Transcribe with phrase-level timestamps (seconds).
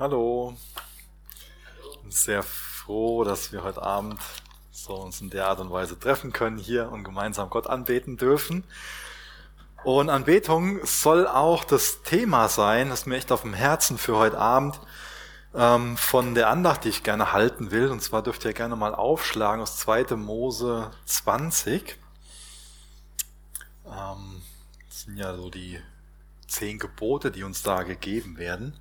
[0.00, 0.54] Hallo.
[1.90, 4.20] Ich bin sehr froh, dass wir heute Abend
[4.70, 8.62] so uns in der Art und Weise treffen können hier und gemeinsam Gott anbeten dürfen.
[9.82, 14.38] Und Anbetung soll auch das Thema sein, das mir echt auf dem Herzen für heute
[14.38, 14.78] Abend
[15.52, 17.88] ähm, von der Andacht, die ich gerne halten will.
[17.88, 20.14] Und zwar dürft ihr gerne mal aufschlagen aus 2.
[20.14, 21.98] Mose 20.
[23.84, 24.42] Ähm,
[24.88, 25.80] das sind ja so die
[26.46, 28.78] zehn Gebote, die uns da gegeben werden.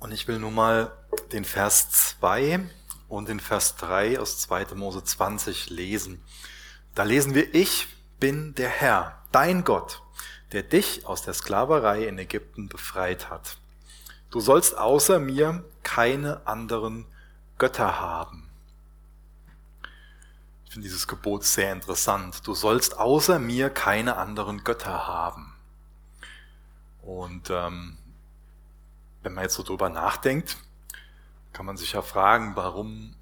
[0.00, 0.92] Und ich will nun mal
[1.30, 2.60] den Vers 2
[3.08, 4.74] und den Vers 3 aus 2.
[4.74, 6.22] Mose 20 lesen.
[6.94, 7.86] Da lesen wir, ich
[8.18, 10.02] bin der Herr, dein Gott,
[10.52, 13.58] der dich aus der Sklaverei in Ägypten befreit hat.
[14.30, 17.04] Du sollst außer mir keine anderen
[17.58, 18.48] Götter haben.
[20.64, 22.46] Ich finde dieses Gebot sehr interessant.
[22.46, 25.52] Du sollst außer mir keine anderen Götter haben.
[27.02, 27.98] Und ähm,
[29.22, 30.56] wenn man jetzt so drüber nachdenkt,
[31.52, 33.16] kann man sich ja fragen, warum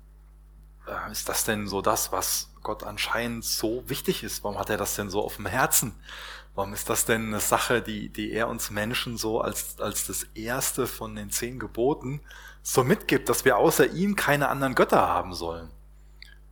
[0.86, 4.44] äh, ist das denn so das, was Gott anscheinend so wichtig ist?
[4.44, 5.94] Warum hat er das denn so auf dem Herzen?
[6.54, 10.24] Warum ist das denn eine Sache, die, die er uns Menschen so als, als das
[10.34, 12.20] erste von den zehn Geboten
[12.62, 15.70] so mitgibt, dass wir außer ihm keine anderen Götter haben sollen?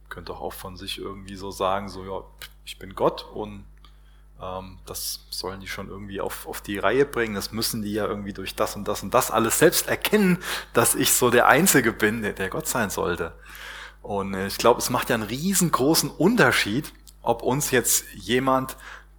[0.08, 2.22] Könnte auch von sich irgendwie so sagen, so, ja,
[2.64, 3.64] ich bin Gott und
[4.39, 7.34] das sollen die schon irgendwie auf, auf die Reihe bringen.
[7.34, 10.39] Das müssen die ja irgendwie durch das und das und das alles selbst erkennen,
[10.75, 13.33] dass ich so der Einzige bin, der, der Gott sein sollte.
[14.03, 18.77] Und äh, ich glaube, es macht ja einen riesengroßen Unterschied, ob uns jetzt jemand,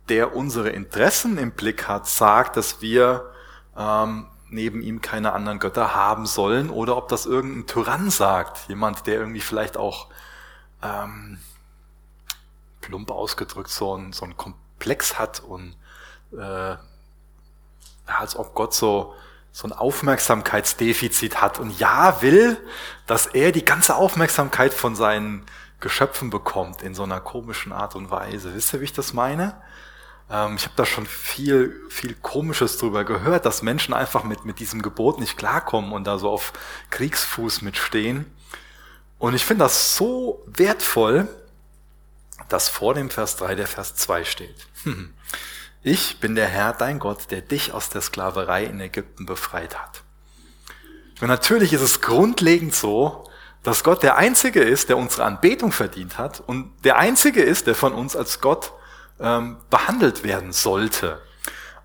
[0.08, 3.34] der unsere Interessen im Blick hat, sagt, dass wir
[3.76, 9.08] ähm, neben ihm keine anderen Götter haben sollen, oder ob das irgendein Tyrann sagt, jemand,
[9.08, 10.08] der irgendwie vielleicht auch
[10.82, 11.40] ähm,
[12.82, 14.38] plump ausgedrückt so ein, so ein
[14.78, 15.76] Komplex hat und
[16.38, 16.76] äh,
[18.06, 19.16] als ob Gott so,
[19.52, 22.58] so ein Aufmerksamkeitsdefizit hat und ja will,
[23.08, 25.46] dass er die ganze Aufmerksamkeit von seinen
[25.80, 28.54] Geschöpfen bekommt in so einer komischen Art und Weise.
[28.54, 29.60] Wisst ihr, wie ich das meine?
[30.30, 34.60] Ähm, ich habe da schon viel, viel Komisches drüber gehört, dass Menschen einfach mit, mit
[34.60, 36.54] diesem Gebot nicht klarkommen und da so auf
[36.92, 38.32] Kriegsfuß mitstehen.
[39.20, 41.28] Und ich finde das so wertvoll,
[42.50, 44.68] dass vor dem Vers 3 der Vers 2 steht.
[45.84, 50.04] Ich bin der Herr, dein Gott, der dich aus der Sklaverei in Ägypten befreit hat.
[51.22, 53.30] Und natürlich ist es grundlegend so,
[53.64, 57.76] dass Gott der Einzige ist, der unsere Anbetung verdient hat und der Einzige ist, der
[57.76, 58.74] von uns als Gott
[59.20, 61.22] ähm, behandelt werden sollte.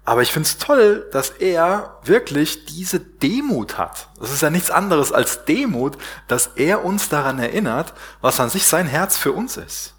[0.05, 4.09] Aber ich finde es toll, dass er wirklich diese Demut hat.
[4.19, 5.97] Das ist ja nichts anderes als Demut,
[6.27, 9.95] dass er uns daran erinnert, was an sich sein Herz für uns ist.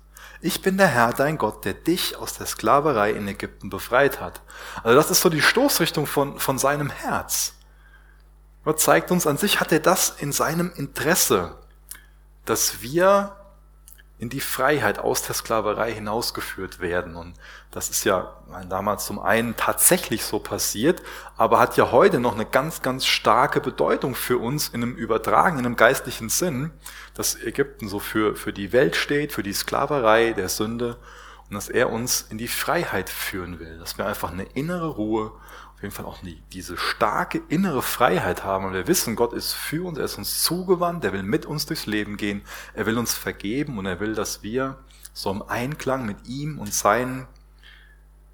[0.46, 4.42] Ich bin der Herr, dein Gott, der dich aus der Sklaverei in Ägypten befreit hat.
[4.84, 7.54] Also das ist so die Stoßrichtung von, von seinem Herz.
[8.66, 11.56] Gott zeigt uns an sich, hat er das in seinem Interesse,
[12.44, 13.38] dass wir
[14.20, 17.16] in die Freiheit aus der Sklaverei hinausgeführt werden.
[17.16, 17.34] Und
[17.72, 18.38] das ist ja
[18.70, 21.02] damals zum einen tatsächlich so passiert,
[21.36, 25.60] aber hat ja heute noch eine ganz, ganz starke Bedeutung für uns in einem übertragenen,
[25.60, 26.72] in einem geistlichen Sinn,
[27.16, 30.98] dass Ägypten so für, für die Welt steht, für die Sklaverei der Sünde
[31.50, 35.32] und dass er uns in die Freiheit führen will, dass wir einfach eine innere Ruhe
[35.84, 39.88] jeden Fall auch nie diese starke innere Freiheit haben und wir wissen, Gott ist für
[39.88, 42.42] uns, er ist uns zugewandt, er will mit uns durchs Leben gehen,
[42.74, 44.78] er will uns vergeben und er will, dass wir
[45.14, 47.28] so im Einklang mit ihm und seinen,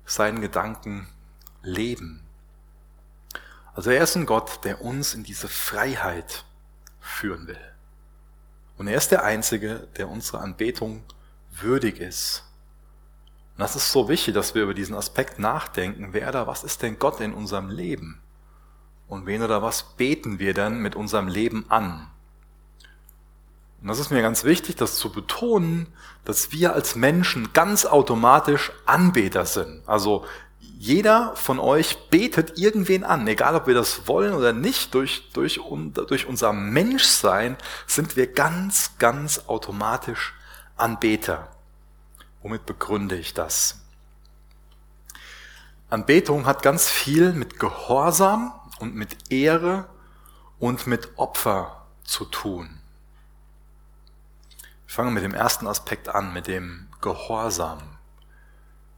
[0.05, 1.07] seinen Gedanken
[1.61, 2.21] leben.
[3.73, 6.45] Also er ist ein Gott, der uns in diese Freiheit
[6.99, 7.59] führen will.
[8.77, 11.03] Und er ist der Einzige, der unsere Anbetung
[11.51, 12.48] würdig ist.
[13.59, 16.13] Und das ist so wichtig, dass wir über diesen Aspekt nachdenken.
[16.13, 18.21] Wer da, was ist denn Gott in unserem Leben?
[19.09, 22.07] Und wen oder was beten wir denn mit unserem Leben an?
[23.81, 25.87] Und das ist mir ganz wichtig, das zu betonen,
[26.23, 29.83] dass wir als Menschen ganz automatisch Anbeter sind.
[29.89, 30.25] Also
[30.77, 35.59] jeder von euch betet irgendwen an, egal ob wir das wollen oder nicht, durch, durch,
[36.07, 37.57] durch unser Menschsein
[37.87, 40.33] sind wir ganz, ganz automatisch
[40.77, 41.58] Anbeter.
[42.41, 43.79] Womit begründe ich das?
[45.89, 49.89] Anbetung hat ganz viel mit Gehorsam und mit Ehre
[50.59, 52.79] und mit Opfer zu tun.
[54.87, 57.79] Ich fange mit dem ersten Aspekt an, mit dem Gehorsam.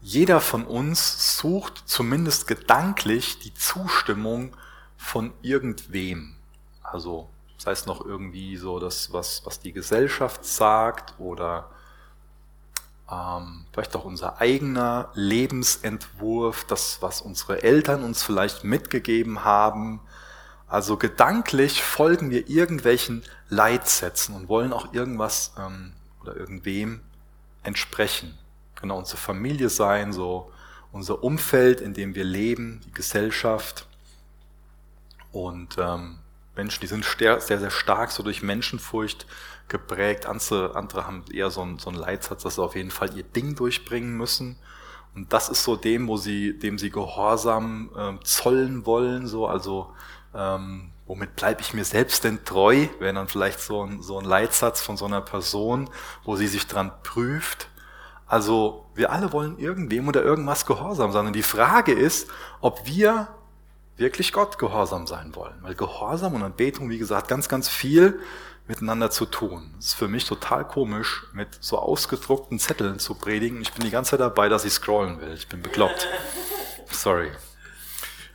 [0.02, 4.56] Jeder von uns sucht zumindest gedanklich die Zustimmung
[4.98, 6.36] von irgendwem.
[6.82, 11.70] Also sei es noch irgendwie so das, was, was die Gesellschaft sagt oder
[13.12, 20.00] ähm, vielleicht auch unser eigener Lebensentwurf, das, was unsere Eltern uns vielleicht mitgegeben haben.
[20.68, 27.02] Also gedanklich folgen wir irgendwelchen Leitsätzen und wollen auch irgendwas ähm, oder irgendwem
[27.64, 28.38] entsprechen.
[28.80, 30.52] Genau unsere Familie sein, so
[30.92, 33.86] unser Umfeld, in dem wir leben, die Gesellschaft.
[35.32, 36.20] Und ähm,
[36.56, 39.26] Menschen, die sind sehr, sehr stark so durch Menschenfurcht
[39.72, 40.28] geprägt.
[40.28, 43.56] Andere, haben eher so einen, so einen Leitsatz, dass sie auf jeden Fall ihr Ding
[43.56, 44.58] durchbringen müssen.
[45.16, 49.94] Und das ist so dem, wo sie, dem sie Gehorsam ähm, zollen wollen, so, also
[50.34, 54.26] ähm, womit bleibe ich mir selbst denn treu, wäre dann vielleicht so ein, so ein
[54.26, 55.90] Leitsatz von so einer Person,
[56.24, 57.68] wo sie sich dran prüft.
[58.28, 61.28] Also wir alle wollen irgendwem oder irgendwas gehorsam sein.
[61.28, 62.30] Und die Frage ist,
[62.62, 63.28] ob wir
[63.98, 65.58] wirklich Gott gehorsam sein wollen.
[65.62, 68.20] Weil Gehorsam und Anbetung, wie gesagt, ganz, ganz viel
[68.68, 69.74] miteinander zu tun.
[69.80, 73.62] Es ist für mich total komisch, mit so ausgedruckten Zetteln zu predigen.
[73.62, 75.34] Ich bin die ganze Zeit dabei, dass ich scrollen will.
[75.34, 76.08] Ich bin bekloppt.
[76.92, 77.32] Sorry.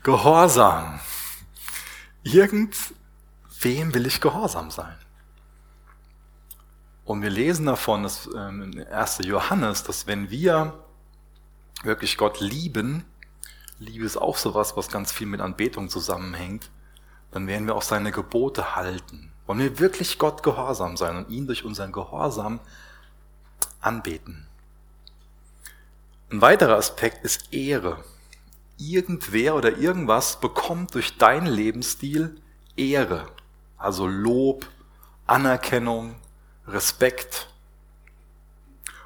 [0.02, 1.00] Gehorsam.
[2.22, 4.96] Irgendwem will ich gehorsam sein.
[7.04, 9.20] Und wir lesen davon, dass ähm, in 1.
[9.22, 10.74] Johannes, dass wenn wir
[11.84, 13.04] wirklich Gott lieben,
[13.78, 16.70] Liebe ist auch sowas, was ganz viel mit Anbetung zusammenhängt,
[17.30, 19.32] dann werden wir auch seine Gebote halten.
[19.46, 22.60] Wollen wir wirklich Gott gehorsam sein und ihn durch unseren Gehorsam
[23.80, 24.46] anbeten.
[26.30, 28.04] Ein weiterer Aspekt ist Ehre.
[28.78, 32.40] Irgendwer oder irgendwas bekommt durch deinen Lebensstil
[32.76, 33.26] Ehre,
[33.78, 34.66] also Lob,
[35.26, 36.16] Anerkennung,
[36.66, 37.48] Respekt.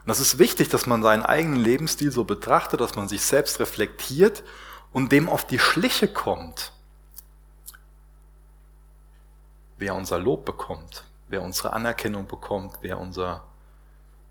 [0.01, 3.61] Und das ist wichtig, dass man seinen eigenen Lebensstil so betrachtet, dass man sich selbst
[3.61, 4.43] reflektiert
[4.93, 6.73] und dem auf die Schliche kommt
[9.81, 13.45] wer unser Lob bekommt, wer unsere Anerkennung bekommt, wer unser,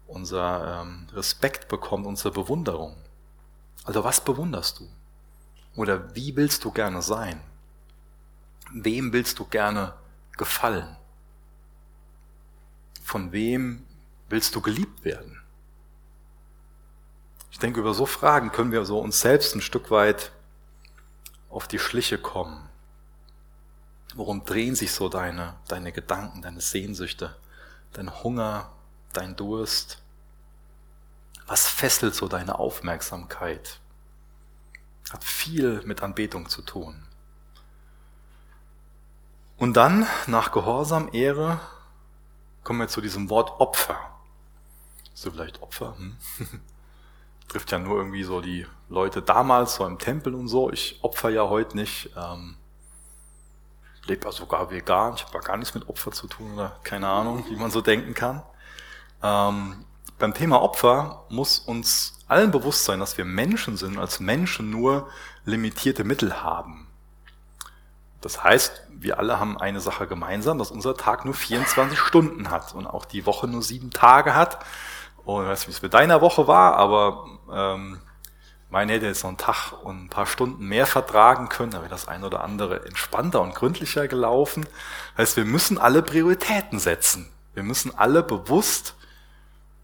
[0.07, 2.95] unser ähm, Respekt bekommt, unsere Bewunderung.
[3.83, 4.87] Also was bewunderst du?
[5.75, 7.41] Oder wie willst du gerne sein?
[8.71, 9.93] Wem willst du gerne
[10.37, 10.95] gefallen?
[13.03, 13.87] Von wem
[14.29, 15.41] willst du geliebt werden?
[17.49, 20.31] Ich denke, über so Fragen können wir so uns selbst ein Stück weit
[21.49, 22.69] auf die Schliche kommen.
[24.15, 27.35] Worum drehen sich so deine, deine Gedanken, deine Sehnsüchte,
[27.94, 28.71] dein Hunger,
[29.13, 30.01] dein Durst?
[31.45, 33.79] Was fesselt so deine Aufmerksamkeit?
[35.11, 37.03] Hat viel mit Anbetung zu tun.
[39.57, 41.59] Und dann, nach Gehorsam, Ehre,
[42.63, 43.97] kommen wir zu diesem Wort Opfer.
[45.13, 45.97] Ist du vielleicht Opfer?
[45.97, 46.15] Hm?
[47.50, 50.71] Trifft ja nur irgendwie so die Leute damals, so im Tempel und so.
[50.71, 52.11] Ich opfer ja heute nicht.
[52.15, 52.58] Ähm,
[54.09, 57.56] lebe sogar vegan, ich habe gar nichts mit Opfer zu tun oder keine Ahnung, wie
[57.56, 58.44] man so denken kann.
[59.23, 59.85] Ähm,
[60.17, 65.07] beim Thema Opfer muss uns allen bewusst sein, dass wir Menschen sind, als Menschen nur
[65.45, 66.88] limitierte Mittel haben.
[68.21, 72.75] Das heißt, wir alle haben eine Sache gemeinsam, dass unser Tag nur 24 Stunden hat
[72.75, 74.59] und auch die Woche nur sieben Tage hat.
[75.23, 78.00] Und ich weiß nicht, wie es mit deiner Woche war, aber ähm,
[78.69, 81.89] meine hätte jetzt noch einen Tag und ein paar Stunden mehr vertragen können, da wäre
[81.89, 84.68] das ein oder andere entspannter und gründlicher gelaufen.
[85.16, 87.30] Das heißt, wir müssen alle Prioritäten setzen.
[87.54, 88.95] Wir müssen alle bewusst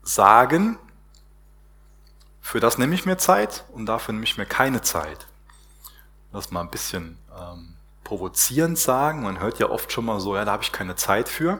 [0.03, 0.77] sagen,
[2.41, 5.25] für das nehme ich mir Zeit und dafür nehme ich mir keine Zeit.
[6.31, 9.23] Das mal ein bisschen ähm, provozierend sagen.
[9.23, 11.59] Man hört ja oft schon mal so, ja, da habe ich keine Zeit für.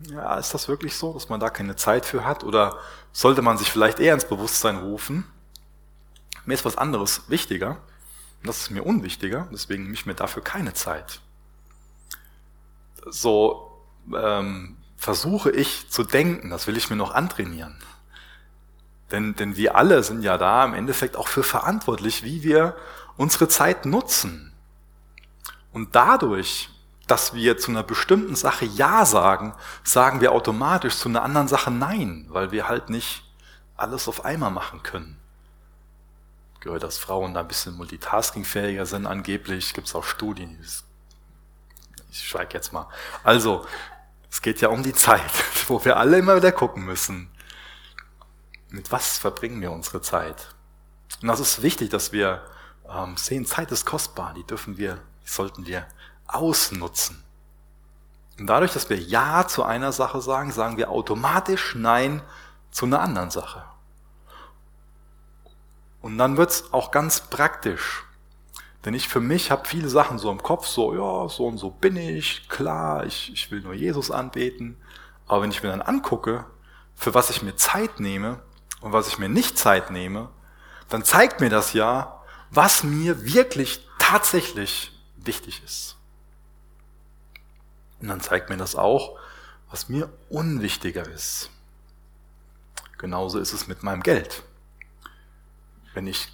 [0.00, 2.44] Ja, ist das wirklich so, dass man da keine Zeit für hat?
[2.44, 2.78] Oder
[3.12, 5.24] sollte man sich vielleicht eher ins Bewusstsein rufen?
[6.44, 7.78] Mir ist was anderes wichtiger.
[8.40, 9.48] Und das ist mir unwichtiger.
[9.52, 11.20] Deswegen nehme ich mir dafür keine Zeit.
[13.06, 13.82] So
[14.14, 16.50] ähm, versuche ich zu denken.
[16.50, 17.76] Das will ich mir noch antrainieren.
[19.10, 22.76] Denn, denn wir alle sind ja da im Endeffekt auch für verantwortlich, wie wir
[23.16, 24.52] unsere Zeit nutzen.
[25.72, 26.70] Und dadurch
[27.08, 31.70] dass wir zu einer bestimmten Sache Ja sagen, sagen wir automatisch zu einer anderen Sache
[31.70, 33.24] Nein, weil wir halt nicht
[33.76, 35.18] alles auf einmal machen können.
[36.60, 39.74] Gehört, dass Frauen da ein bisschen multitaskingfähiger sind, angeblich.
[39.74, 40.58] Gibt es auch Studien.
[42.10, 42.88] Ich schweige jetzt mal.
[43.22, 43.64] Also,
[44.30, 45.30] es geht ja um die Zeit,
[45.68, 47.30] wo wir alle immer wieder gucken müssen.
[48.70, 50.54] Mit was verbringen wir unsere Zeit?
[51.22, 52.42] Und das ist wichtig, dass wir
[52.88, 55.86] ähm, sehen, Zeit ist kostbar, die dürfen wir, die sollten wir
[56.28, 57.22] ausnutzen.
[58.38, 62.22] Und dadurch, dass wir Ja zu einer Sache sagen, sagen wir automatisch Nein
[62.70, 63.64] zu einer anderen Sache.
[66.00, 68.04] Und dann wird's auch ganz praktisch.
[68.84, 71.70] Denn ich für mich habe viele Sachen so im Kopf, so, ja, so und so
[71.70, 74.76] bin ich, klar, ich, ich will nur Jesus anbeten.
[75.26, 76.46] Aber wenn ich mir dann angucke,
[76.94, 78.40] für was ich mir Zeit nehme
[78.80, 80.28] und was ich mir nicht Zeit nehme,
[80.88, 85.97] dann zeigt mir das ja, was mir wirklich tatsächlich wichtig ist.
[88.00, 89.18] Und dann zeigt mir das auch,
[89.70, 91.50] was mir unwichtiger ist.
[92.96, 94.42] Genauso ist es mit meinem Geld.
[95.94, 96.28] Wenn ich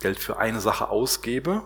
[0.00, 1.62] Geld für eine Sache ausgebe,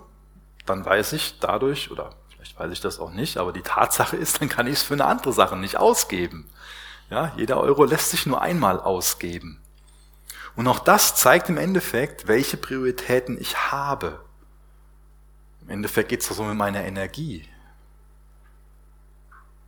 [0.66, 4.40] dann weiß ich dadurch, oder vielleicht weiß ich das auch nicht, aber die Tatsache ist,
[4.40, 6.48] dann kann ich es für eine andere Sache nicht ausgeben.
[7.10, 9.60] Ja, jeder Euro lässt sich nur einmal ausgeben.
[10.56, 14.20] Und auch das zeigt im Endeffekt, welche Prioritäten ich habe.
[15.62, 17.48] Im Endeffekt geht es so mit meiner Energie.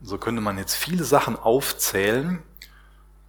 [0.02, 2.42] So könnte man jetzt viele Sachen aufzählen,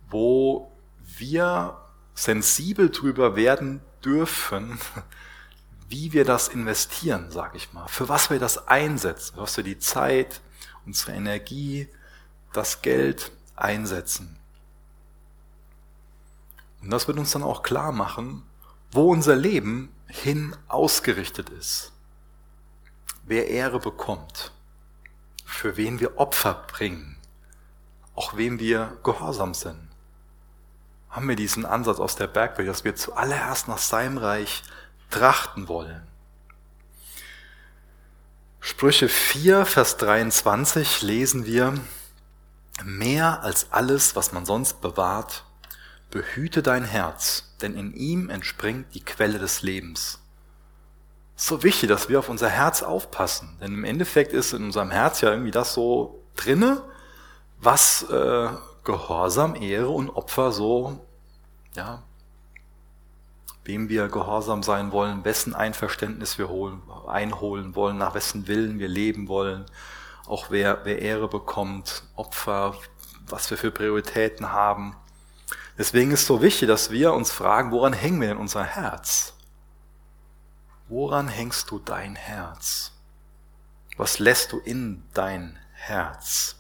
[0.10, 0.72] wo
[1.18, 1.78] wir
[2.14, 4.80] sensibel drüber werden dürfen,
[5.90, 9.80] wie wir das investieren, sage ich mal, für was wir das einsetzen, was wir die
[9.80, 10.42] Zeit,
[10.86, 11.90] unsere Energie,
[12.54, 14.38] das Geld einsetzen.
[16.82, 18.44] Und das wird uns dann auch klar machen,
[18.92, 21.92] wo unser Leben hin ausgerichtet ist,
[23.26, 24.52] wer Ehre bekommt,
[25.52, 27.18] für wen wir Opfer bringen,
[28.16, 29.90] auch wem wir gehorsam sind.
[31.10, 34.64] Haben wir diesen Ansatz aus der Bergwelt, dass wir zuallererst nach seinem Reich
[35.10, 36.08] trachten wollen.
[38.62, 41.74] Sprüche 4, Vers 23 lesen wir,
[42.84, 45.44] mehr als alles, was man sonst bewahrt,
[46.12, 50.21] behüte dein Herz, denn in ihm entspringt die Quelle des Lebens.
[51.44, 55.22] So wichtig, dass wir auf unser Herz aufpassen, denn im Endeffekt ist in unserem Herz
[55.22, 56.84] ja irgendwie das so drinne,
[57.58, 58.50] was äh,
[58.84, 61.04] Gehorsam, Ehre und Opfer so
[61.76, 62.04] ja,
[63.64, 68.88] wem wir gehorsam sein wollen, wessen Einverständnis wir holen, einholen wollen, nach wessen Willen wir
[68.88, 69.66] leben wollen,
[70.28, 72.76] auch wer, wer Ehre bekommt, Opfer,
[73.28, 74.96] was wir für Prioritäten haben.
[75.76, 79.34] Deswegen ist es so wichtig, dass wir uns fragen, woran hängen wir denn unser Herz?
[80.92, 82.92] Woran hängst du dein Herz?
[83.98, 86.56] Was lässt du in dein Herz?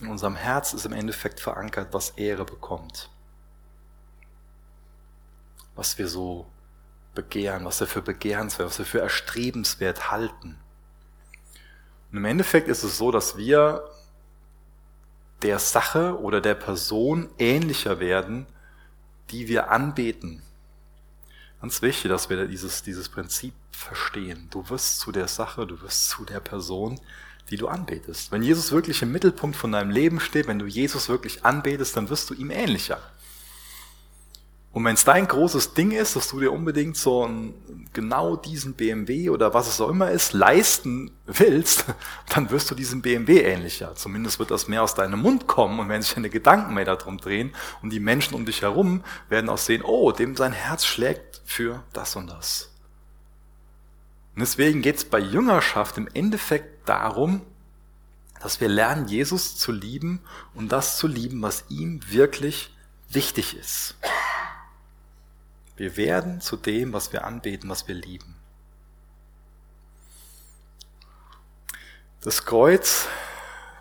[0.00, 3.08] In unserem Herz ist im Endeffekt verankert, was Ehre bekommt
[5.76, 6.46] was wir so
[7.14, 10.58] begehren, was wir für begehrenswert, was wir für erstrebenswert halten.
[12.10, 13.88] Und im Endeffekt ist es so, dass wir
[15.42, 18.46] der Sache oder der Person ähnlicher werden,
[19.30, 20.42] die wir anbeten.
[21.66, 24.46] Ganz wichtig, dass wir dieses, dieses Prinzip verstehen.
[24.52, 27.00] Du wirst zu der Sache, du wirst zu der Person,
[27.50, 28.30] die du anbetest.
[28.30, 32.08] Wenn Jesus wirklich im Mittelpunkt von deinem Leben steht, wenn du Jesus wirklich anbetest, dann
[32.08, 33.00] wirst du ihm ähnlicher.
[34.76, 38.74] Und wenn es dein großes Ding ist, dass du dir unbedingt so einen, genau diesen
[38.74, 41.86] BMW oder was es auch immer ist, leisten willst,
[42.34, 43.94] dann wirst du diesem BMW ähnlicher.
[43.94, 47.16] Zumindest wird das mehr aus deinem Mund kommen und werden sich deine Gedanken mehr darum
[47.16, 51.40] drehen und die Menschen um dich herum werden auch sehen, oh, dem sein Herz schlägt
[51.46, 52.70] für das und das.
[54.34, 57.40] Und deswegen geht es bei Jüngerschaft im Endeffekt darum,
[58.42, 60.20] dass wir lernen, Jesus zu lieben
[60.52, 62.76] und das zu lieben, was ihm wirklich
[63.08, 63.94] wichtig ist.
[65.76, 68.34] Wir werden zu dem, was wir anbeten, was wir lieben.
[72.22, 73.06] Das Kreuz,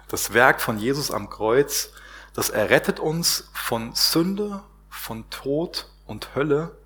[0.10, 1.92] das Werk von Jesus am Kreuz,
[2.34, 6.78] das errettet uns von Sünde, von Tod und Hölle.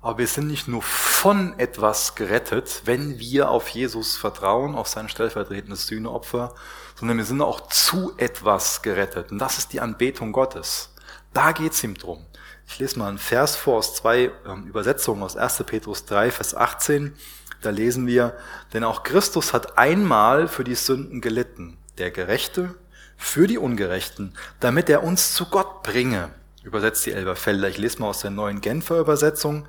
[0.00, 5.08] Aber wir sind nicht nur von etwas gerettet, wenn wir auf Jesus vertrauen, auf sein
[5.08, 6.54] stellvertretendes Sühneopfer,
[6.94, 9.32] sondern wir sind auch zu etwas gerettet.
[9.32, 10.94] Und das ist die Anbetung Gottes.
[11.34, 12.24] Da geht's ihm drum.
[12.72, 15.64] Ich lese mal einen Vers vor aus zwei ähm, Übersetzungen aus 1.
[15.66, 17.16] Petrus 3, Vers 18.
[17.62, 18.36] Da lesen wir,
[18.72, 22.76] denn auch Christus hat einmal für die Sünden gelitten, der Gerechte
[23.16, 26.30] für die Ungerechten, damit er uns zu Gott bringe.
[26.62, 27.68] Übersetzt die Elberfelder.
[27.68, 29.66] Ich lese mal aus der neuen Genfer Übersetzung.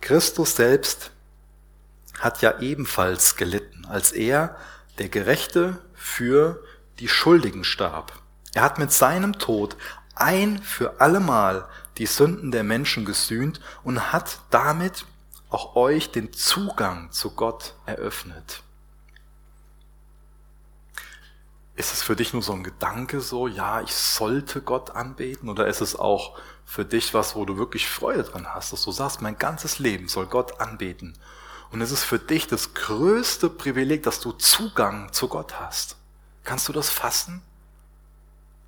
[0.00, 1.10] Christus selbst
[2.18, 4.56] hat ja ebenfalls gelitten, als er,
[4.98, 6.64] der Gerechte, für
[6.98, 8.14] die Schuldigen starb.
[8.54, 9.76] Er hat mit seinem Tod
[10.14, 11.68] ein für allemal
[11.98, 15.04] die Sünden der Menschen gesühnt und hat damit
[15.50, 18.62] auch euch den Zugang zu Gott eröffnet.
[21.74, 25.48] Ist es für dich nur so ein Gedanke so, ja, ich sollte Gott anbeten?
[25.48, 28.92] Oder ist es auch für dich was, wo du wirklich Freude dran hast, dass du
[28.92, 31.18] sagst, mein ganzes Leben soll Gott anbeten?
[31.70, 35.96] Und ist es für dich das größte Privileg, dass du Zugang zu Gott hast?
[36.44, 37.42] Kannst du das fassen?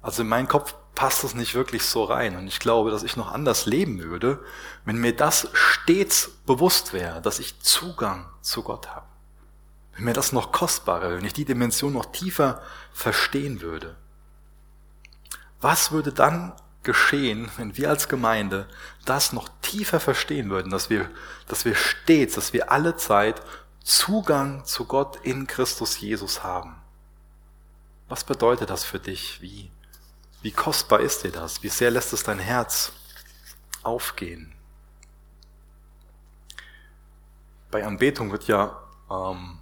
[0.00, 2.36] Also in meinen Kopf passt es nicht wirklich so rein.
[2.36, 4.42] Und ich glaube, dass ich noch anders leben würde,
[4.84, 9.06] wenn mir das stets bewusst wäre, dass ich Zugang zu Gott habe.
[9.94, 13.96] Wenn mir das noch kostbarer, wenn ich die Dimension noch tiefer verstehen würde.
[15.60, 18.68] Was würde dann geschehen, wenn wir als Gemeinde
[19.04, 21.08] das noch tiefer verstehen würden, dass wir,
[21.48, 23.40] dass wir stets, dass wir alle Zeit
[23.82, 26.76] Zugang zu Gott in Christus Jesus haben?
[28.08, 29.40] Was bedeutet das für dich?
[29.40, 29.70] Wie,
[30.44, 31.62] wie kostbar ist dir das?
[31.62, 32.92] Wie sehr lässt es dein Herz
[33.82, 34.52] aufgehen?
[37.70, 38.78] Bei Anbetung wird ja
[39.10, 39.58] ähm,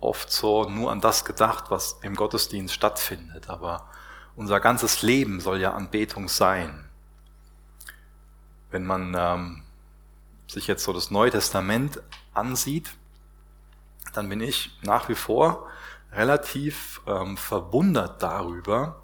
[0.00, 3.90] oft so nur an das gedacht, was im Gottesdienst stattfindet, aber
[4.34, 6.88] unser ganzes Leben soll ja Anbetung sein.
[8.70, 9.62] Wenn man ähm,
[10.46, 12.00] sich jetzt so das Neue Testament
[12.32, 12.94] ansieht,
[14.14, 15.68] dann bin ich nach wie vor
[16.12, 19.02] relativ ähm, verwundert darüber,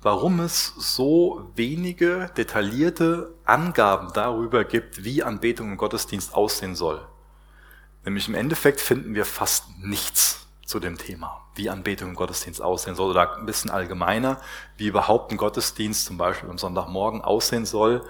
[0.00, 7.06] warum es so wenige detaillierte Angaben darüber gibt, wie Anbetung im Gottesdienst aussehen soll.
[8.04, 12.94] Nämlich im Endeffekt finden wir fast nichts zu dem Thema, wie Anbetung im Gottesdienst aussehen
[12.94, 14.40] soll, oder ein bisschen allgemeiner,
[14.76, 18.06] wie überhaupt ein Gottesdienst zum Beispiel am Sonntagmorgen aussehen soll,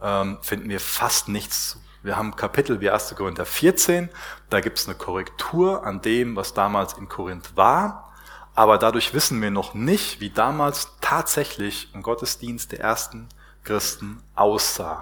[0.00, 3.14] ähm, finden wir fast nichts wir haben Kapitel wie 1.
[3.14, 4.08] Korinther 14,
[4.50, 8.11] da gibt es eine Korrektur an dem, was damals in Korinth war,
[8.54, 13.28] aber dadurch wissen wir noch nicht, wie damals tatsächlich ein Gottesdienst der ersten
[13.64, 15.00] Christen aussah.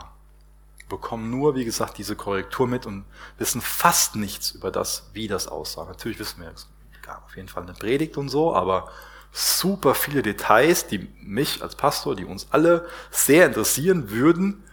[0.79, 3.05] Wir bekommen nur, wie gesagt, diese Korrektur mit und
[3.39, 5.85] wissen fast nichts über das, wie das aussah.
[5.85, 6.69] Natürlich wissen wir, es
[7.03, 8.91] gab auf jeden Fall eine Predigt und so, aber
[9.33, 14.65] super viele Details, die mich als Pastor, die uns alle sehr interessieren würden,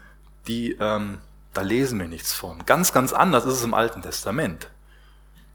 [0.47, 1.19] die ähm,
[1.57, 2.63] da lesen wir nichts von.
[2.67, 4.69] Ganz, ganz anders ist es im Alten Testament.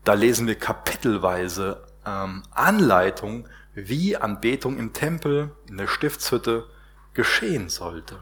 [0.03, 6.67] Da lesen wir kapitelweise ähm, Anleitung, wie Anbetung im Tempel, in der Stiftshütte
[7.15, 8.19] geschehen sollte.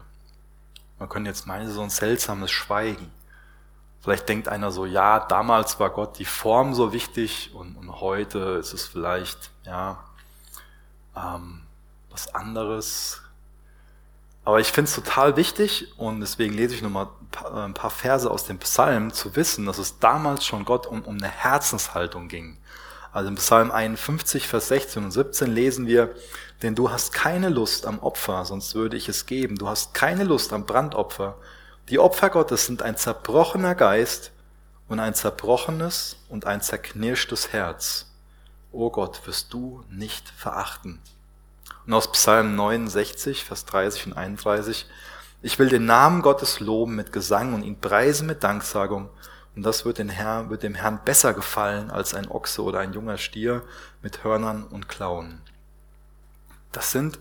[0.99, 3.11] Man könnte jetzt meinen, so ein seltsames Schweigen.
[4.01, 8.39] Vielleicht denkt einer so, ja, damals war Gott die Form so wichtig und, und heute
[8.59, 10.03] ist es vielleicht, ja,
[11.15, 11.61] ähm,
[12.09, 13.21] was anderes.
[14.43, 17.09] Aber ich finde es total wichtig und deswegen lese ich nochmal
[17.53, 21.17] ein paar Verse aus dem Psalm, zu wissen, dass es damals schon Gott um, um
[21.17, 22.57] eine Herzenshaltung ging.
[23.11, 26.13] Also im Psalm 51, Vers 16 und 17 lesen wir,
[26.61, 29.57] denn du hast keine Lust am Opfer, sonst würde ich es geben.
[29.57, 31.35] Du hast keine Lust am Brandopfer.
[31.89, 34.31] Die Opfer Gottes sind ein zerbrochener Geist
[34.87, 38.07] und ein zerbrochenes und ein zerknirschtes Herz.
[38.71, 40.99] O Gott, wirst du nicht verachten.
[41.85, 44.85] Und aus Psalm 69, Vers 30 und 31,
[45.41, 49.09] ich will den Namen Gottes loben mit Gesang und ihn preisen mit Danksagung.
[49.55, 52.93] Und das wird, den Herr, wird dem Herrn besser gefallen als ein Ochse oder ein
[52.93, 53.63] junger Stier
[54.01, 55.41] mit Hörnern und Klauen.
[56.71, 57.19] Das sind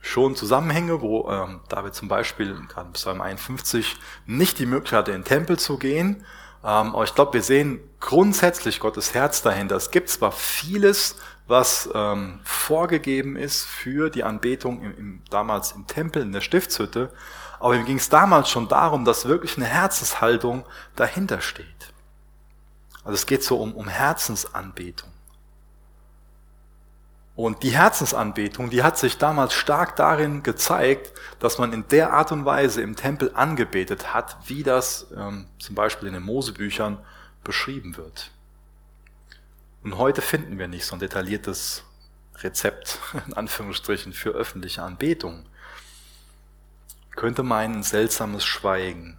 [0.00, 5.22] schon Zusammenhänge, wo ähm, David zum Beispiel, gerade Psalm 51, nicht die Möglichkeit hatte, in
[5.22, 6.24] den Tempel zu gehen.
[6.64, 9.76] Ähm, aber ich glaube, wir sehen grundsätzlich Gottes Herz dahinter.
[9.76, 15.86] Es gibt zwar vieles, was ähm, vorgegeben ist für die Anbetung im, im, damals im
[15.86, 17.10] Tempel, in der Stiftshütte,
[17.60, 20.64] aber ihm ging es damals schon darum, dass wirklich eine Herzenshaltung
[20.96, 21.66] dahinter steht.
[23.04, 25.10] Also es geht so um, um Herzensanbetung.
[27.34, 32.32] Und die Herzensanbetung, die hat sich damals stark darin gezeigt, dass man in der Art
[32.32, 36.98] und Weise im Tempel angebetet hat, wie das ähm, zum Beispiel in den Mosebüchern
[37.44, 38.32] beschrieben wird.
[39.84, 41.84] Und heute finden wir nicht so ein detailliertes
[42.38, 45.46] Rezept, in Anführungsstrichen, für öffentliche Anbetung
[47.18, 49.18] könnte meinen seltsames Schweigen.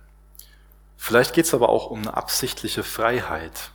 [0.95, 3.71] Vielleicht geht es aber auch um eine absichtliche Freiheit.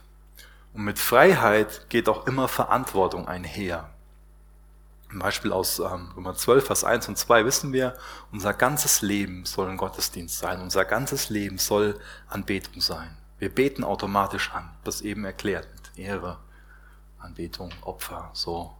[0.73, 3.91] Und mit Freiheit geht auch immer Verantwortung einher.
[5.11, 7.95] Zum Beispiel aus ähm, Römer 12, Vers 1 und 2 wissen wir,
[8.31, 10.59] unser ganzes Leben soll ein Gottesdienst sein.
[10.59, 13.15] Unser ganzes Leben soll Anbetung sein.
[13.37, 16.39] Wir beten automatisch an, das eben erklärt mit Ehre,
[17.19, 18.75] Anbetung, Opfer, so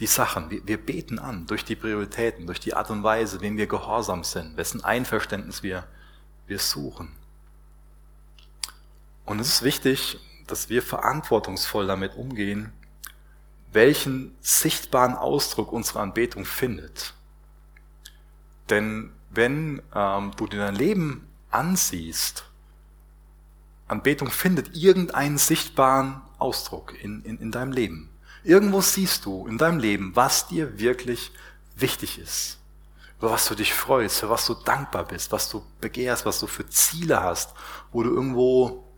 [0.00, 0.50] die Sachen.
[0.50, 4.24] Wir, wir beten an durch die Prioritäten, durch die Art und Weise, wem wir gehorsam
[4.24, 5.84] sind, wessen Einverständnis wir,
[6.46, 7.12] wir suchen.
[9.24, 12.72] Und es ist wichtig, dass wir verantwortungsvoll damit umgehen,
[13.72, 17.12] welchen sichtbaren Ausdruck unsere Anbetung findet.
[18.70, 22.44] Denn wenn ähm, du dir dein Leben ansiehst,
[23.86, 28.10] Anbetung findet irgendeinen sichtbaren Ausdruck in, in, in deinem Leben.
[28.48, 31.32] Irgendwo siehst du in deinem Leben, was dir wirklich
[31.76, 32.58] wichtig ist,
[33.18, 36.46] über was du dich freust, für was du dankbar bist, was du begehrst, was du
[36.46, 37.52] für Ziele hast,
[37.92, 38.88] wo du irgendwo,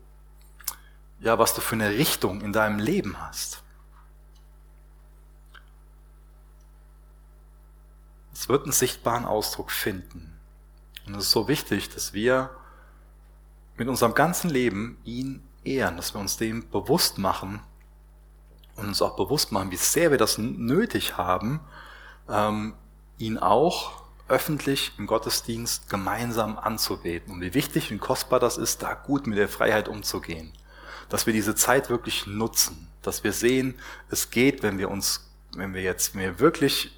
[1.19, 3.61] ja, was du für eine Richtung in deinem Leben hast.
[8.31, 10.31] Es wird einen sichtbaren Ausdruck finden.
[11.05, 12.51] Und es ist so wichtig, dass wir
[13.75, 17.59] mit unserem ganzen Leben ihn ehren, dass wir uns dem bewusst machen,
[18.75, 21.59] und uns auch bewusst machen, wie sehr wir das nötig haben,
[22.29, 22.73] ähm,
[23.17, 27.33] ihn auch öffentlich im Gottesdienst gemeinsam anzubeten.
[27.33, 30.53] Und wie wichtig und kostbar das ist, da gut mit der Freiheit umzugehen.
[31.09, 32.87] Dass wir diese Zeit wirklich nutzen.
[33.01, 33.75] Dass wir sehen,
[34.09, 36.91] es geht, wenn wir uns, wenn wir jetzt, wir wirklich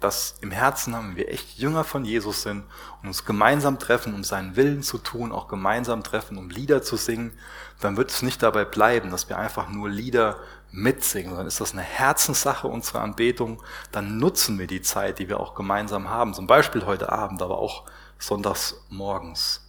[0.00, 2.64] das im Herzen haben, wir echt Jünger von Jesus sind
[3.00, 6.96] und uns gemeinsam treffen, um seinen Willen zu tun, auch gemeinsam treffen, um Lieder zu
[6.96, 7.32] singen,
[7.80, 10.38] dann wird es nicht dabei bleiben, dass wir einfach nur Lieder
[10.70, 15.40] mitsingen, sondern ist das eine Herzenssache unserer Anbetung, dann nutzen wir die Zeit, die wir
[15.40, 17.84] auch gemeinsam haben, zum Beispiel heute Abend, aber auch
[18.18, 19.62] sonntags morgens.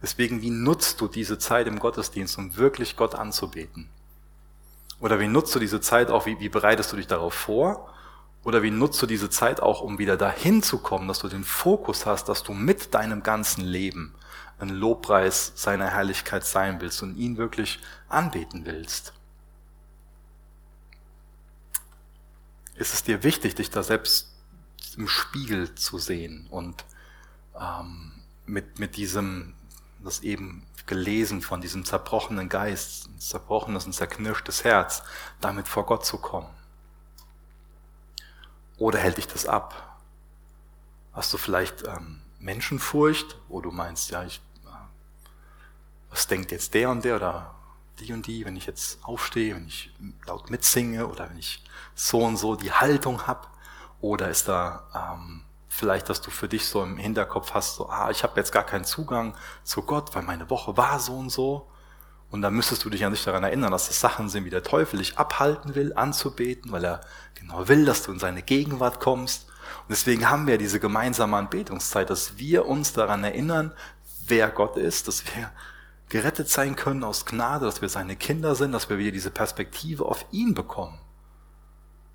[0.00, 3.88] Deswegen, wie nutzt du diese Zeit im Gottesdienst, um wirklich Gott anzubeten?
[5.00, 7.90] Oder wie nutzt du diese Zeit auch, wie, wie bereitest du dich darauf vor?
[8.44, 11.44] Oder wie nutzt du diese Zeit auch, um wieder dahin zu kommen, dass du den
[11.44, 14.14] Fokus hast, dass du mit deinem ganzen Leben
[14.58, 19.14] ein Lobpreis seiner Herrlichkeit sein willst und ihn wirklich anbeten willst?
[22.74, 24.34] Ist es dir wichtig, dich da selbst
[24.96, 26.84] im Spiegel zu sehen und
[27.58, 28.12] ähm,
[28.46, 29.54] mit, mit diesem,
[30.00, 35.02] das eben gelesen von diesem zerbrochenen Geist, zerbrochenes und zerknirschtes Herz,
[35.40, 36.50] damit vor Gott zu kommen?
[38.78, 39.98] Oder hält dich das ab?
[41.12, 44.68] Hast du vielleicht ähm, Menschenfurcht, wo du meinst, ja, ich, äh,
[46.10, 47.54] was denkt jetzt der und der oder
[48.00, 49.92] die und die, wenn ich jetzt aufstehe, wenn ich
[50.26, 53.46] laut mitsinge oder wenn ich so und so die Haltung habe?
[54.00, 58.10] Oder ist da ähm, vielleicht, dass du für dich so im Hinterkopf hast, so, ah,
[58.10, 61.68] ich habe jetzt gar keinen Zugang zu Gott, weil meine Woche war so und so.
[62.34, 64.64] Und dann müsstest du dich an sich daran erinnern, dass das Sachen sind, wie der
[64.64, 67.00] Teufel dich abhalten will, anzubeten, weil er
[67.36, 69.46] genau will, dass du in seine Gegenwart kommst.
[69.82, 73.70] Und deswegen haben wir diese gemeinsame Anbetungszeit, dass wir uns daran erinnern,
[74.26, 75.52] wer Gott ist, dass wir
[76.08, 80.04] gerettet sein können aus Gnade, dass wir seine Kinder sind, dass wir wieder diese Perspektive
[80.04, 80.98] auf ihn bekommen.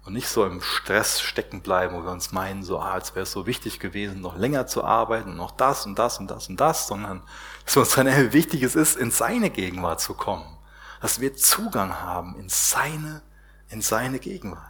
[0.06, 3.24] Und nicht so im Stress stecken bleiben, wo wir uns meinen, so, ah, als wäre
[3.24, 6.60] es so wichtig gewesen, noch länger zu arbeiten, noch das und das und das und
[6.60, 7.22] das, sondern
[7.66, 10.58] dass uns erinnern, wie wichtig ist, in seine Gegenwart zu kommen.
[11.02, 13.22] Dass wir Zugang haben in seine,
[13.70, 14.64] in seine Gegenwart.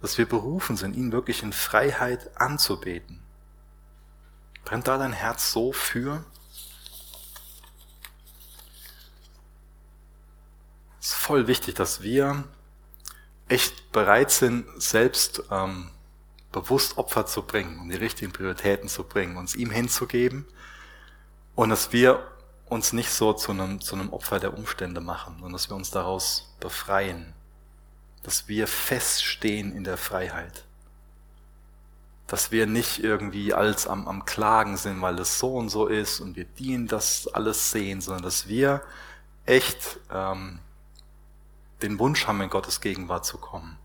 [0.00, 3.20] Dass wir berufen sind, ihn wirklich in Freiheit anzubeten.
[4.64, 6.24] Brennt da dein Herz so für?
[11.00, 12.44] Es ist voll wichtig, dass wir
[13.48, 15.90] echt bereit sind, selbst ähm,
[16.52, 20.46] bewusst Opfer zu bringen, um die richtigen Prioritäten zu bringen, uns ihm hinzugeben
[21.54, 22.26] und dass wir
[22.68, 25.90] uns nicht so zu einem, zu einem Opfer der Umstände machen, sondern dass wir uns
[25.90, 27.34] daraus befreien,
[28.22, 30.64] dass wir feststehen in der Freiheit,
[32.26, 36.20] dass wir nicht irgendwie als am, am Klagen sind, weil es so und so ist
[36.20, 38.82] und wir dienen das alles sehen, sondern dass wir
[39.44, 40.60] echt ähm,
[41.82, 43.78] den Wunsch haben, in Gottes Gegenwart zu kommen.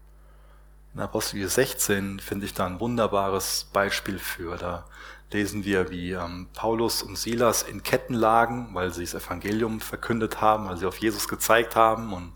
[0.94, 4.58] In Apostel 16 finde ich da ein wunderbares Beispiel für.
[4.58, 4.86] Da
[5.32, 10.42] lesen wir, wie ähm, Paulus und Silas in Ketten lagen, weil sie das Evangelium verkündet
[10.42, 12.14] haben, weil sie auf Jesus gezeigt haben.
[12.14, 12.34] Und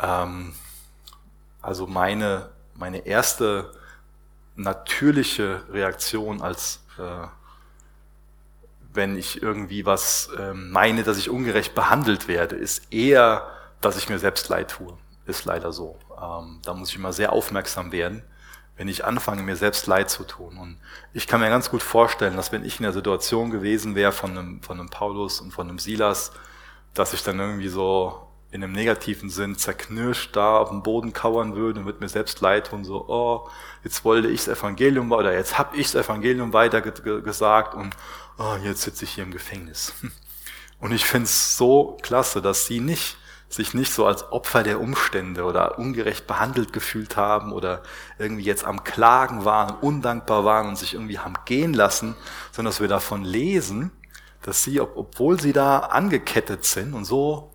[0.00, 0.54] ähm,
[1.62, 3.72] also meine, meine erste
[4.54, 7.26] natürliche Reaktion als äh,
[8.92, 13.46] wenn ich irgendwie was äh, meine, dass ich ungerecht behandelt werde, ist eher
[13.86, 14.96] dass ich mir selbst leid tue.
[15.26, 15.98] Ist leider so.
[16.20, 18.22] Ähm, da muss ich immer sehr aufmerksam werden,
[18.76, 20.58] wenn ich anfange, mir selbst leid zu tun.
[20.58, 20.78] Und
[21.12, 24.30] ich kann mir ganz gut vorstellen, dass wenn ich in der Situation gewesen wäre von
[24.30, 26.32] einem, von einem Paulus und von einem Silas,
[26.94, 31.56] dass ich dann irgendwie so in einem negativen Sinn zerknirscht da auf dem Boden kauern
[31.56, 33.50] würde und würde mir selbst leid tun, so, oh,
[33.82, 37.94] jetzt wollte ich das Evangelium oder jetzt habe ich das Evangelium weiter gesagt und
[38.38, 39.94] oh, jetzt sitze ich hier im Gefängnis.
[40.78, 43.16] Und ich finde es so klasse, dass sie nicht
[43.48, 47.82] sich nicht so als Opfer der Umstände oder ungerecht behandelt gefühlt haben oder
[48.18, 52.16] irgendwie jetzt am Klagen waren, undankbar waren und sich irgendwie haben gehen lassen,
[52.52, 53.92] sondern dass wir davon lesen,
[54.42, 57.50] dass sie, obwohl sie da angekettet sind und so,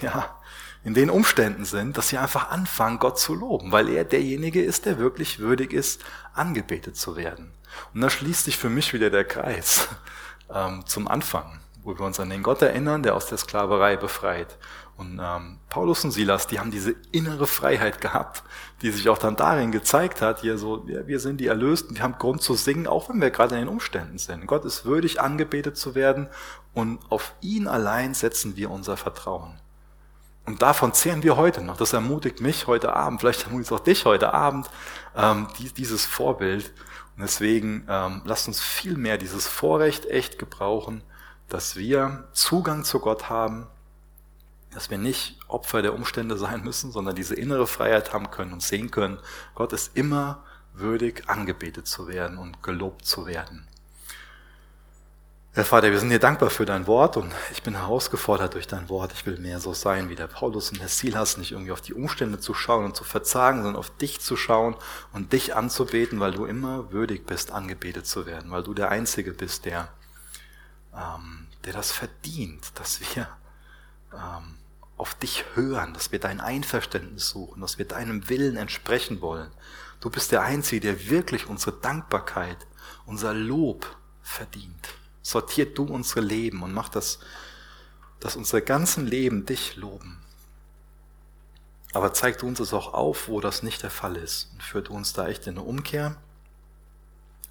[0.00, 0.36] ja,
[0.84, 4.86] in den Umständen sind, dass sie einfach anfangen, Gott zu loben, weil er derjenige ist,
[4.86, 7.52] der wirklich würdig ist, angebetet zu werden.
[7.92, 9.88] Und da schließt sich für mich wieder der Kreis
[10.54, 14.58] ähm, zum Anfang, wo wir uns an den Gott erinnern, der aus der Sklaverei befreit
[14.96, 18.42] und ähm, Paulus und Silas, die haben diese innere Freiheit gehabt,
[18.80, 22.02] die sich auch dann darin gezeigt hat, hier so, ja, wir sind die Erlösten, wir
[22.02, 24.46] haben Grund zu singen, auch wenn wir gerade in den Umständen sind.
[24.46, 26.28] Gott ist würdig, angebetet zu werden
[26.72, 29.60] und auf ihn allein setzen wir unser Vertrauen.
[30.46, 31.76] Und davon zehren wir heute noch.
[31.76, 34.70] Das ermutigt mich heute Abend, vielleicht ermutigt es auch dich heute Abend,
[35.14, 36.72] ähm, die, dieses Vorbild.
[37.16, 41.02] Und deswegen ähm, lasst uns viel mehr dieses Vorrecht echt gebrauchen,
[41.48, 43.66] dass wir Zugang zu Gott haben,
[44.72, 48.62] dass wir nicht Opfer der Umstände sein müssen, sondern diese innere Freiheit haben können und
[48.62, 49.18] sehen können,
[49.54, 50.42] Gott ist immer
[50.74, 53.66] würdig angebetet zu werden und gelobt zu werden.
[55.56, 58.90] Herr Vater, wir sind dir dankbar für dein Wort und ich bin herausgefordert durch dein
[58.90, 59.14] Wort.
[59.14, 61.94] Ich will mehr so sein wie der Paulus und der Silas, nicht irgendwie auf die
[61.94, 64.76] Umstände zu schauen und zu verzagen, sondern auf dich zu schauen
[65.14, 69.32] und dich anzubeten, weil du immer würdig bist, angebetet zu werden, weil du der Einzige
[69.32, 69.88] bist, der,
[70.96, 73.28] ähm, der das verdient, dass wir
[74.12, 74.56] ähm,
[74.96, 79.50] auf dich hören, dass wir dein Einverständnis suchen, dass wir deinem Willen entsprechen wollen.
[80.00, 82.58] Du bist der Einzige, der wirklich unsere Dankbarkeit,
[83.04, 84.88] unser Lob verdient
[85.26, 87.18] sortiert du unsere Leben und mach das,
[88.20, 90.22] dass unsere ganzen Leben dich loben.
[91.92, 94.82] Aber zeig du uns es auch auf, wo das nicht der Fall ist und führ
[94.82, 96.16] du uns da echt in eine Umkehr,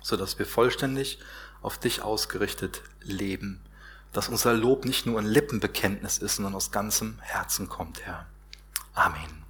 [0.01, 1.19] sodass wir vollständig
[1.65, 3.59] auf dich ausgerichtet leben,
[4.13, 8.27] dass unser Lob nicht nur ein Lippenbekenntnis ist, sondern aus ganzem Herzen kommt, Herr.
[8.93, 9.41] Amen.